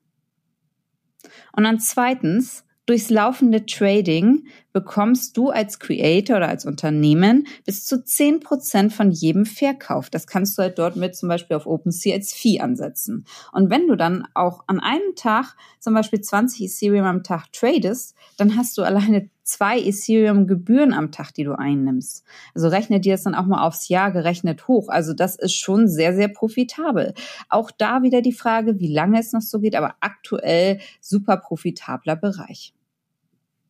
Und 1.53 1.63
dann 1.63 1.79
zweitens, 1.79 2.65
durchs 2.91 3.10
laufende 3.10 3.65
Trading 3.65 4.43
bekommst 4.74 5.38
du 5.38 5.50
als 5.50 5.79
Creator 5.79 6.36
oder 6.36 6.50
als 6.50 6.65
Unternehmen 6.65 7.48
bis 7.65 7.86
zu 7.86 8.03
zehn 8.03 8.41
Prozent 8.41 8.91
von 8.91 9.12
jedem 9.12 9.45
Verkauf. 9.45 10.10
Das 10.10 10.27
kannst 10.27 10.57
du 10.57 10.63
halt 10.63 10.77
dort 10.77 10.98
mit 10.98 11.15
zum 11.15 11.29
Beispiel 11.29 11.55
auf 11.55 11.67
OpenSea 11.67 12.13
als 12.13 12.33
Fee 12.33 12.60
ansetzen. 12.60 13.25
Und 13.53 13.69
wenn 13.69 13.88
du 13.88 13.95
dann 13.95 14.27
auch 14.33 14.65
an 14.67 14.81
einem 14.81 15.15
Tag 15.15 15.55
zum 15.79 15.93
Beispiel 15.93 16.19
20 16.19 16.63
Ethereum 16.63 17.05
am 17.05 17.24
Tag 17.24 17.53
tradest, 17.53 18.13
dann 18.36 18.57
hast 18.57 18.77
du 18.77 18.83
alleine 18.83 19.29
zwei 19.43 19.79
Ethereum 19.79 20.48
Gebühren 20.48 20.93
am 20.93 21.12
Tag, 21.12 21.33
die 21.33 21.45
du 21.45 21.57
einnimmst. 21.57 22.25
Also 22.53 22.67
rechne 22.67 23.00
dir 23.00 23.13
das 23.13 23.24
dann 23.24 23.36
auch 23.36 23.45
mal 23.45 23.65
aufs 23.65 23.88
Jahr 23.88 24.12
gerechnet 24.12 24.67
hoch. 24.67 24.89
Also 24.89 25.13
das 25.13 25.38
ist 25.38 25.55
schon 25.55 25.88
sehr, 25.88 26.13
sehr 26.13 26.27
profitabel. 26.27 27.13
Auch 27.48 27.71
da 27.71 28.03
wieder 28.03 28.21
die 28.21 28.33
Frage, 28.33 28.79
wie 28.79 28.93
lange 28.93 29.17
es 29.17 29.31
noch 29.31 29.41
so 29.41 29.60
geht, 29.60 29.75
aber 29.75 29.95
aktuell 30.01 30.79
super 31.00 31.38
profitabler 31.38 32.17
Bereich. 32.17 32.74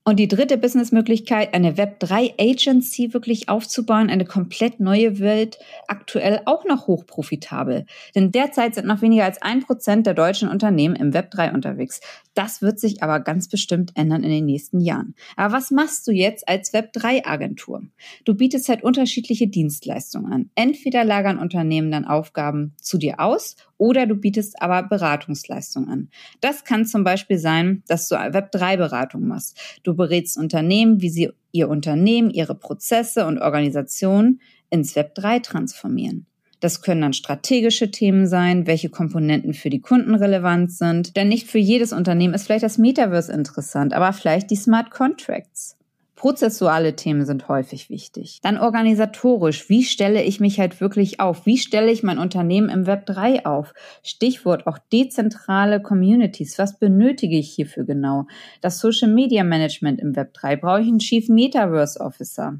Und 0.03 0.17
die 0.17 0.27
dritte 0.27 0.57
Businessmöglichkeit, 0.57 1.53
eine 1.53 1.73
Web3 1.73 2.33
Agency 2.39 3.13
wirklich 3.13 3.49
aufzubauen, 3.49 4.09
eine 4.09 4.25
komplett 4.25 4.79
neue 4.79 5.19
Welt, 5.19 5.59
aktuell 5.87 6.41
auch 6.45 6.65
noch 6.65 6.87
hochprofitabel. 6.87 7.85
Denn 8.15 8.31
derzeit 8.31 8.73
sind 8.73 8.87
noch 8.87 9.03
weniger 9.03 9.25
als 9.25 9.43
ein 9.43 9.61
Prozent 9.61 10.07
der 10.07 10.15
deutschen 10.15 10.49
Unternehmen 10.49 10.95
im 10.95 11.11
Web3 11.11 11.53
unterwegs. 11.53 12.01
Das 12.33 12.63
wird 12.63 12.79
sich 12.79 13.03
aber 13.03 13.19
ganz 13.19 13.47
bestimmt 13.47 13.91
ändern 13.93 14.23
in 14.23 14.31
den 14.31 14.45
nächsten 14.45 14.79
Jahren. 14.79 15.13
Aber 15.35 15.53
was 15.53 15.69
machst 15.69 16.07
du 16.07 16.11
jetzt 16.11 16.49
als 16.49 16.73
Web3-Agentur? 16.73 17.83
Du 18.25 18.33
bietest 18.33 18.69
halt 18.69 18.83
unterschiedliche 18.83 19.49
Dienstleistungen 19.49 20.33
an. 20.33 20.49
Entweder 20.55 21.03
lagern 21.03 21.37
Unternehmen 21.37 21.91
dann 21.91 22.05
Aufgaben 22.05 22.73
zu 22.81 22.97
dir 22.97 23.19
aus 23.19 23.55
oder 23.81 24.05
du 24.05 24.13
bietest 24.13 24.61
aber 24.61 24.83
Beratungsleistungen 24.83 25.89
an. 25.89 26.09
Das 26.39 26.65
kann 26.65 26.85
zum 26.85 27.03
Beispiel 27.03 27.39
sein, 27.39 27.81
dass 27.87 28.07
du 28.07 28.15
Web3-Beratung 28.15 29.25
machst. 29.25 29.59
Du 29.81 29.95
berätst 29.95 30.37
Unternehmen, 30.37 31.01
wie 31.01 31.09
sie 31.09 31.31
ihr 31.51 31.67
Unternehmen, 31.67 32.29
ihre 32.29 32.53
Prozesse 32.53 33.25
und 33.25 33.39
Organisationen 33.39 34.39
ins 34.69 34.95
Web3 34.95 35.41
transformieren. 35.41 36.27
Das 36.59 36.83
können 36.83 37.01
dann 37.01 37.13
strategische 37.13 37.89
Themen 37.89 38.27
sein, 38.27 38.67
welche 38.67 38.89
Komponenten 38.89 39.55
für 39.55 39.71
die 39.71 39.81
Kunden 39.81 40.13
relevant 40.13 40.71
sind. 40.71 41.17
Denn 41.17 41.27
nicht 41.27 41.47
für 41.47 41.57
jedes 41.57 41.91
Unternehmen 41.91 42.35
ist 42.35 42.45
vielleicht 42.45 42.63
das 42.63 42.77
Metaverse 42.77 43.33
interessant, 43.33 43.93
aber 43.93 44.13
vielleicht 44.13 44.51
die 44.51 44.55
Smart 44.57 44.91
Contracts. 44.91 45.75
Prozessuale 46.21 46.95
Themen 46.95 47.25
sind 47.25 47.47
häufig 47.47 47.89
wichtig. 47.89 48.41
Dann 48.43 48.59
organisatorisch. 48.59 49.69
Wie 49.69 49.83
stelle 49.83 50.21
ich 50.21 50.39
mich 50.39 50.59
halt 50.59 50.79
wirklich 50.79 51.19
auf? 51.19 51.47
Wie 51.47 51.57
stelle 51.57 51.91
ich 51.91 52.03
mein 52.03 52.19
Unternehmen 52.19 52.69
im 52.69 52.85
Web 52.85 53.07
3 53.07 53.47
auf? 53.47 53.73
Stichwort 54.03 54.67
auch 54.67 54.77
dezentrale 54.93 55.81
Communities. 55.81 56.59
Was 56.59 56.77
benötige 56.77 57.39
ich 57.39 57.51
hierfür 57.51 57.85
genau? 57.85 58.27
Das 58.61 58.77
Social 58.77 59.11
Media 59.11 59.43
Management 59.43 59.99
im 59.99 60.15
Web 60.15 60.35
3. 60.35 60.57
Brauche 60.57 60.81
ich 60.81 60.89
einen 60.89 60.99
Chief 60.99 61.27
Metaverse 61.27 61.99
Officer? 61.99 62.59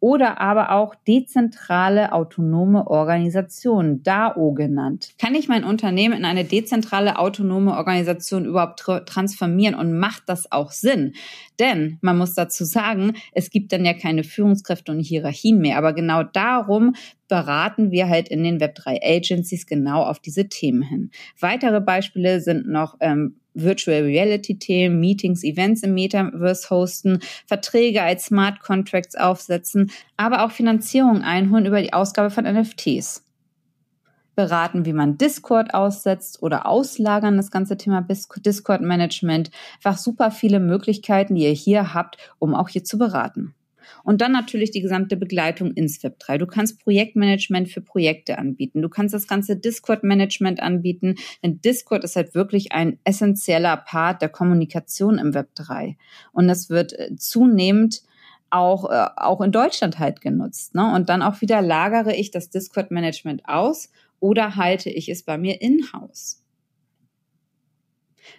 Oder 0.00 0.40
aber 0.40 0.72
auch 0.72 0.94
dezentrale 0.94 2.12
autonome 2.12 2.86
Organisationen, 2.86 4.02
DAO 4.02 4.52
genannt. 4.52 5.12
Kann 5.18 5.34
ich 5.34 5.46
mein 5.46 5.62
Unternehmen 5.62 6.16
in 6.16 6.24
eine 6.24 6.44
dezentrale 6.44 7.18
autonome 7.18 7.76
Organisation 7.76 8.46
überhaupt 8.46 8.80
transformieren 9.06 9.74
und 9.74 9.98
macht 9.98 10.22
das 10.26 10.50
auch 10.50 10.72
Sinn? 10.72 11.12
Denn 11.58 11.98
man 12.00 12.16
muss 12.16 12.34
dazu 12.34 12.64
sagen, 12.64 13.12
es 13.32 13.50
gibt 13.50 13.72
dann 13.72 13.84
ja 13.84 13.92
keine 13.92 14.24
Führungskräfte 14.24 14.90
und 14.90 15.00
Hierarchien 15.00 15.58
mehr. 15.58 15.76
Aber 15.76 15.92
genau 15.92 16.22
darum 16.22 16.94
beraten 17.30 17.90
wir 17.90 18.08
halt 18.08 18.28
in 18.28 18.44
den 18.44 18.60
Web3 18.60 19.00
Agencies 19.02 19.66
genau 19.66 20.02
auf 20.02 20.18
diese 20.18 20.48
Themen 20.48 20.82
hin. 20.82 21.10
Weitere 21.38 21.80
Beispiele 21.80 22.40
sind 22.40 22.68
noch 22.68 22.96
ähm, 23.00 23.36
Virtual 23.54 24.02
Reality 24.02 24.58
Themen, 24.58 25.00
Meetings, 25.00 25.42
Events 25.44 25.82
im 25.82 25.94
Metaverse 25.94 26.68
hosten, 26.70 27.20
Verträge 27.46 28.02
als 28.02 28.26
Smart 28.26 28.60
Contracts 28.60 29.16
aufsetzen, 29.16 29.90
aber 30.16 30.44
auch 30.44 30.50
Finanzierung 30.50 31.22
einholen 31.22 31.66
über 31.66 31.80
die 31.80 31.92
Ausgabe 31.92 32.30
von 32.30 32.44
NFTs 32.44 33.24
beraten, 34.34 34.84
wie 34.86 34.92
man 34.92 35.18
Discord 35.18 35.74
aussetzt 35.74 36.42
oder 36.42 36.66
auslagern, 36.66 37.36
das 37.36 37.50
ganze 37.50 37.76
Thema 37.76 38.00
Discord-Management. 38.00 39.50
Einfach 39.76 39.98
super 39.98 40.30
viele 40.30 40.60
Möglichkeiten, 40.60 41.34
die 41.34 41.44
ihr 41.44 41.52
hier 41.52 41.94
habt, 41.94 42.16
um 42.38 42.54
auch 42.54 42.68
hier 42.68 42.84
zu 42.84 42.96
beraten. 42.96 43.54
Und 44.04 44.20
dann 44.20 44.32
natürlich 44.32 44.70
die 44.70 44.80
gesamte 44.80 45.16
Begleitung 45.16 45.72
ins 45.72 46.02
Web 46.02 46.18
3. 46.18 46.38
Du 46.38 46.46
kannst 46.46 46.80
Projektmanagement 46.82 47.68
für 47.68 47.80
Projekte 47.80 48.38
anbieten. 48.38 48.82
Du 48.82 48.88
kannst 48.88 49.14
das 49.14 49.26
ganze 49.26 49.56
Discord-Management 49.56 50.62
anbieten, 50.62 51.16
denn 51.42 51.60
Discord 51.60 52.04
ist 52.04 52.16
halt 52.16 52.34
wirklich 52.34 52.72
ein 52.72 52.98
essentieller 53.04 53.76
Part 53.76 54.22
der 54.22 54.28
Kommunikation 54.28 55.18
im 55.18 55.34
Web 55.34 55.54
3. 55.54 55.96
Und 56.32 56.48
es 56.48 56.70
wird 56.70 56.98
äh, 56.98 57.16
zunehmend 57.16 58.02
auch, 58.50 58.90
äh, 58.90 59.06
auch 59.16 59.40
in 59.40 59.52
Deutschland 59.52 59.98
halt 59.98 60.20
genutzt. 60.20 60.74
Ne? 60.74 60.92
Und 60.94 61.08
dann 61.08 61.22
auch 61.22 61.40
wieder 61.40 61.62
lagere 61.62 62.14
ich 62.14 62.30
das 62.30 62.50
Discord-Management 62.50 63.48
aus 63.48 63.90
oder 64.18 64.56
halte 64.56 64.90
ich 64.90 65.08
es 65.08 65.22
bei 65.22 65.38
mir 65.38 65.60
in-house? 65.62 66.39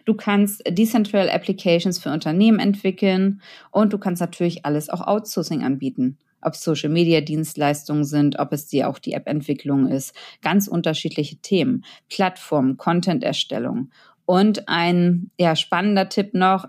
Du 0.06 0.14
kannst 0.14 0.62
Decentral 0.68 1.30
Applications 1.30 2.00
für 2.00 2.12
Unternehmen 2.12 2.60
entwickeln 2.60 3.42
und 3.72 3.94
du 3.94 3.98
kannst 3.98 4.22
natürlich 4.22 4.66
alles 4.66 4.90
auch 4.90 5.02
Outsourcing 5.02 5.64
anbieten. 5.64 6.18
Ob 6.42 6.54
es 6.54 6.64
Social 6.64 6.90
Media 6.90 7.22
Dienstleistungen 7.22 8.04
sind, 8.04 8.40
ob 8.40 8.52
es 8.52 8.68
dir 8.68 8.90
auch 8.90 8.98
die 8.98 9.14
App-Entwicklung 9.14 9.88
ist. 9.88 10.16
Ganz 10.42 10.68
unterschiedliche 10.68 11.38
Themen. 11.38 11.86
Plattformen, 12.10 12.78
Content-Erstellung. 12.78 13.92
Und 14.26 14.68
ein 14.68 15.30
ja, 15.38 15.56
spannender 15.56 16.10
Tipp 16.10 16.34
noch 16.34 16.68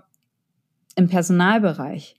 im 0.95 1.07
Personalbereich. 1.07 2.15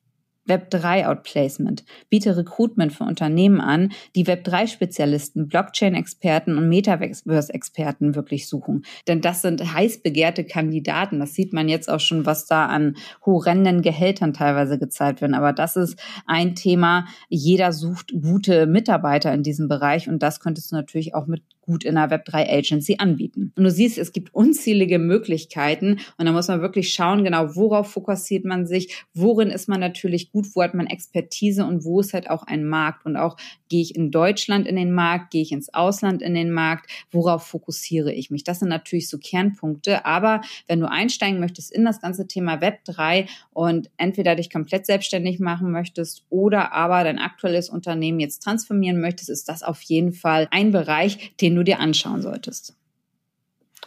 Web3 0.48 1.06
Outplacement 1.06 1.84
biete 2.10 2.36
Recruitment 2.36 2.92
für 2.92 3.04
Unternehmen 3.04 3.60
an, 3.60 3.92
die 4.14 4.26
Web3-Spezialisten, 4.26 5.48
Blockchain-Experten 5.48 6.58
und 6.58 6.68
Metaverse-Experten 6.68 8.14
wirklich 8.14 8.48
suchen. 8.48 8.84
Denn 9.08 9.20
das 9.20 9.42
sind 9.42 9.74
heiß 9.74 10.02
begehrte 10.02 10.44
Kandidaten. 10.44 11.20
Das 11.20 11.34
sieht 11.34 11.52
man 11.52 11.68
jetzt 11.68 11.88
auch 11.90 12.00
schon, 12.00 12.26
was 12.26 12.46
da 12.46 12.66
an 12.66 12.96
horrenden 13.24 13.82
Gehältern 13.82 14.32
teilweise 14.32 14.78
gezahlt 14.78 15.20
werden. 15.20 15.34
Aber 15.34 15.52
das 15.52 15.76
ist 15.76 15.98
ein 16.26 16.54
Thema. 16.54 17.06
Jeder 17.28 17.72
sucht 17.72 18.12
gute 18.20 18.66
Mitarbeiter 18.66 19.32
in 19.32 19.42
diesem 19.42 19.68
Bereich 19.68 20.08
und 20.08 20.22
das 20.22 20.40
könntest 20.40 20.72
du 20.72 20.76
natürlich 20.76 21.14
auch 21.14 21.26
mit 21.26 21.42
gut 21.64 21.84
in 21.84 21.96
einer 21.96 22.14
Web3 22.14 22.48
Agency 22.48 22.96
anbieten. 22.98 23.52
Und 23.56 23.64
du 23.64 23.70
siehst, 23.70 23.98
es 23.98 24.12
gibt 24.12 24.34
unzählige 24.34 24.98
Möglichkeiten 24.98 26.00
und 26.18 26.26
da 26.26 26.32
muss 26.32 26.48
man 26.48 26.60
wirklich 26.60 26.92
schauen, 26.92 27.24
genau 27.24 27.56
worauf 27.56 27.90
fokussiert 27.90 28.44
man 28.44 28.66
sich, 28.66 29.04
worin 29.14 29.50
ist 29.50 29.68
man 29.68 29.80
natürlich 29.80 30.30
gut, 30.30 30.46
wo 30.54 30.62
hat 30.62 30.74
man 30.74 30.86
Expertise 30.86 31.64
und 31.64 31.84
wo 31.84 32.00
ist 32.00 32.12
halt 32.12 32.28
auch 32.28 32.42
ein 32.42 32.64
Markt 32.64 33.06
und 33.06 33.16
auch 33.16 33.36
gehe 33.68 33.82
ich 33.82 33.96
in 33.96 34.10
Deutschland 34.10 34.66
in 34.66 34.76
den 34.76 34.92
Markt, 34.92 35.30
gehe 35.30 35.42
ich 35.42 35.52
ins 35.52 35.72
Ausland 35.72 36.22
in 36.22 36.34
den 36.34 36.50
Markt, 36.50 36.90
worauf 37.10 37.46
fokussiere 37.46 38.12
ich 38.12 38.30
mich? 38.30 38.44
Das 38.44 38.60
sind 38.60 38.68
natürlich 38.68 39.08
so 39.08 39.18
Kernpunkte, 39.18 40.04
aber 40.04 40.42
wenn 40.66 40.80
du 40.80 40.90
einsteigen 40.90 41.40
möchtest 41.40 41.72
in 41.72 41.84
das 41.84 42.00
ganze 42.00 42.26
Thema 42.26 42.60
Web3 42.60 43.26
und 43.52 43.90
entweder 43.96 44.36
dich 44.36 44.50
komplett 44.50 44.86
selbstständig 44.86 45.40
machen 45.40 45.70
möchtest 45.70 46.24
oder 46.28 46.72
aber 46.72 47.04
dein 47.04 47.18
aktuelles 47.18 47.70
Unternehmen 47.70 48.20
jetzt 48.20 48.42
transformieren 48.42 49.00
möchtest, 49.00 49.30
ist 49.30 49.48
das 49.48 49.62
auf 49.62 49.80
jeden 49.82 50.12
Fall 50.12 50.48
ein 50.50 50.70
Bereich, 50.70 51.34
den 51.40 51.53
du 51.54 51.62
dir 51.62 51.80
anschauen 51.80 52.22
solltest. 52.22 52.76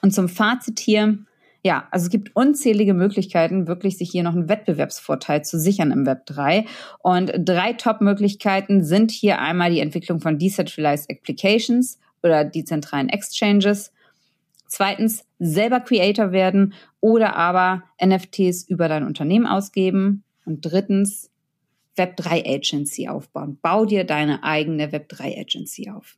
Und 0.02 0.14
zum 0.14 0.30
Fazit 0.30 0.80
hier, 0.80 1.18
ja, 1.64 1.88
also 1.92 2.06
es 2.06 2.10
gibt 2.10 2.36
unzählige 2.36 2.94
Möglichkeiten, 2.94 3.68
wirklich 3.68 3.98
sich 3.98 4.10
hier 4.10 4.24
noch 4.24 4.34
einen 4.34 4.50
Wettbewerbsvorteil 4.50 5.44
zu 5.44 5.60
sichern 5.60 5.92
im 5.92 6.06
Web 6.06 6.26
3. 6.28 6.66
Und 7.00 7.32
drei 7.38 7.74
Top-Möglichkeiten 7.74 8.84
sind 8.84 9.12
hier 9.12 9.40
einmal 9.40 9.72
die 9.72 9.80
Entwicklung 9.80 10.22
von 10.22 10.38
Decentralized 10.38 11.10
Applications 11.10 12.00
oder 12.24 12.46
dezentralen 12.46 13.10
Exchanges. 13.10 13.92
Zweitens, 14.68 15.26
selber 15.40 15.80
Creator 15.80 16.32
werden 16.32 16.74
oder 17.00 17.36
aber 17.36 17.84
NFTs 18.04 18.64
über 18.68 18.88
dein 18.88 19.04
Unternehmen 19.04 19.48
ausgeben. 19.48 20.24
Und 20.46 20.62
drittens, 20.62 21.30
Web3 21.98 22.46
Agency 22.46 23.08
aufbauen. 23.08 23.58
Bau 23.62 23.86
dir 23.86 24.04
deine 24.04 24.44
eigene 24.44 24.92
Web3 24.92 25.40
Agency 25.40 25.90
auf. 25.90 26.18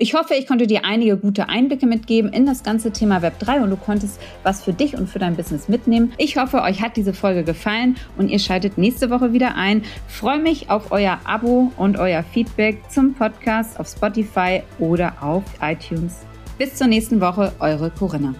Ich 0.00 0.14
hoffe, 0.14 0.34
ich 0.34 0.46
konnte 0.46 0.68
dir 0.68 0.84
einige 0.84 1.16
gute 1.16 1.48
Einblicke 1.48 1.84
mitgeben 1.86 2.32
in 2.32 2.46
das 2.46 2.62
ganze 2.62 2.92
Thema 2.92 3.18
Web3 3.18 3.64
und 3.64 3.70
du 3.70 3.76
konntest 3.76 4.20
was 4.44 4.62
für 4.62 4.72
dich 4.72 4.96
und 4.96 5.08
für 5.08 5.18
dein 5.18 5.34
Business 5.34 5.68
mitnehmen. 5.68 6.12
Ich 6.18 6.36
hoffe, 6.36 6.62
euch 6.62 6.80
hat 6.80 6.96
diese 6.96 7.12
Folge 7.12 7.42
gefallen 7.42 7.96
und 8.16 8.28
ihr 8.28 8.38
schaltet 8.38 8.78
nächste 8.78 9.10
Woche 9.10 9.32
wieder 9.32 9.56
ein. 9.56 9.82
freue 10.06 10.38
mich 10.38 10.70
auf 10.70 10.92
euer 10.92 11.18
Abo 11.24 11.72
und 11.76 11.98
euer 11.98 12.22
Feedback 12.22 12.78
zum 12.88 13.14
Podcast 13.14 13.80
auf 13.80 13.88
Spotify 13.88 14.62
oder 14.78 15.20
auf 15.20 15.42
iTunes. 15.60 16.20
Bis 16.58 16.76
zur 16.76 16.86
nächsten 16.86 17.20
Woche, 17.20 17.52
eure 17.58 17.90
Corinna. 17.90 18.34